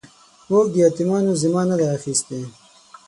موږ 0.49 0.65
د 0.73 0.75
يتيمانو 0.85 1.31
ذمه 1.41 1.63
نه 1.69 1.75
ده 1.79 1.87
اخيستې. 1.97 2.39